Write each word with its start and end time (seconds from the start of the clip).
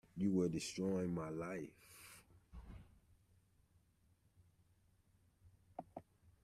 You 0.17 0.31
were 0.33 0.49
destroying 0.49 1.13
my 1.13 1.29
life. 1.29 1.69